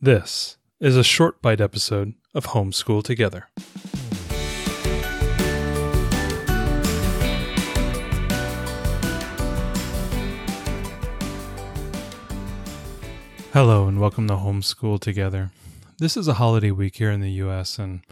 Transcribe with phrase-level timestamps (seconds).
[0.00, 3.48] This is a short bite episode of Homeschool Together.
[13.52, 15.50] Hello, and welcome to Homeschool Together.
[15.98, 18.02] This is a holiday week here in the U.S., and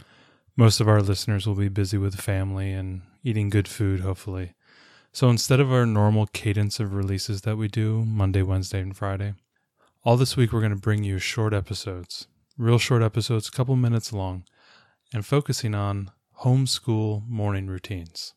[0.57, 4.51] most of our listeners will be busy with family and eating good food, hopefully.
[5.13, 9.35] So instead of our normal cadence of releases that we do Monday, Wednesday, and Friday,
[10.03, 12.27] all this week we're going to bring you short episodes,
[12.57, 14.43] real short episodes, a couple minutes long,
[15.13, 16.11] and focusing on
[16.41, 18.33] homeschool morning routines.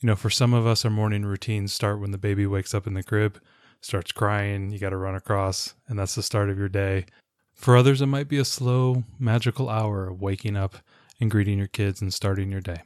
[0.00, 2.86] You know, for some of us, our morning routines start when the baby wakes up
[2.86, 3.40] in the crib,
[3.80, 7.06] starts crying, you got to run across, and that's the start of your day.
[7.54, 10.76] For others, it might be a slow, magical hour of waking up
[11.20, 12.82] and greeting your kids and starting your day.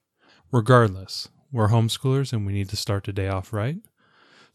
[0.53, 3.77] Regardless, we're homeschoolers and we need to start the day off right.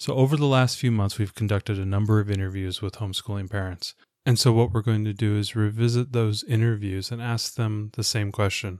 [0.01, 3.93] So, over the last few months, we've conducted a number of interviews with homeschooling parents.
[4.25, 8.03] And so, what we're going to do is revisit those interviews and ask them the
[8.03, 8.79] same question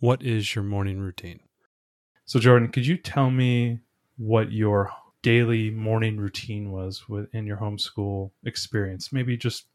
[0.00, 1.40] What is your morning routine?
[2.24, 3.80] So, Jordan, could you tell me
[4.16, 9.12] what your daily morning routine was within your homeschool experience?
[9.12, 9.66] Maybe just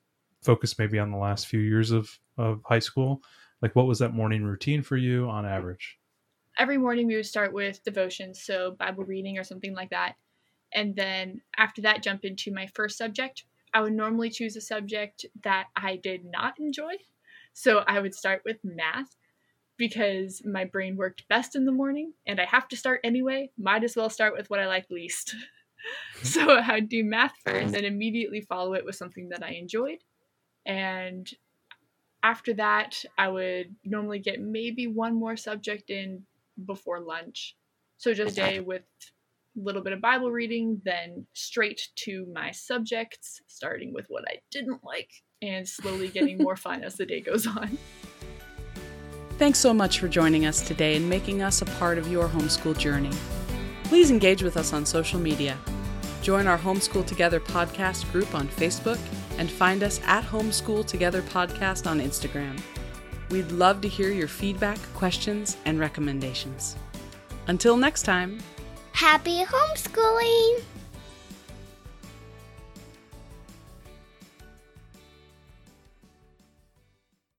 [0.41, 3.21] focus maybe on the last few years of, of high school.
[3.61, 5.99] Like, what was that morning routine for you on average?
[6.57, 10.15] every morning we would start with devotions, so Bible reading or something like that.
[10.73, 13.43] And then after that, jump into my first subject.
[13.73, 16.93] I would normally choose a subject that I did not enjoy.
[17.53, 19.15] So I would start with math
[19.77, 23.49] because my brain worked best in the morning and I have to start anyway.
[23.57, 25.35] Might as well start with what I like least.
[26.23, 29.99] so I'd do math first and immediately follow it with something that I enjoyed.
[30.65, 31.29] And
[32.23, 36.23] after that, I would normally get maybe one more subject in
[36.65, 37.55] before lunch.
[37.97, 38.83] So just a day with
[39.55, 44.83] little bit of Bible reading, then straight to my subjects, starting with what I didn't
[44.83, 45.09] like
[45.41, 47.77] and slowly getting more fun as the day goes on.
[49.37, 52.77] Thanks so much for joining us today and making us a part of your homeschool
[52.77, 53.11] journey.
[53.85, 55.57] Please engage with us on social media.
[56.21, 58.99] Join our Homeschool Together podcast group on Facebook
[59.37, 62.59] and find us at Homeschool Together Podcast on Instagram.
[63.29, 66.75] We'd love to hear your feedback, questions, and recommendations.
[67.47, 68.39] Until next time,
[68.99, 70.78] Happy homeschooling!